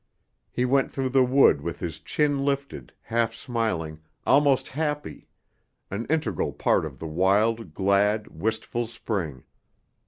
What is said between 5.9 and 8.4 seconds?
an integral part of the wild, glad,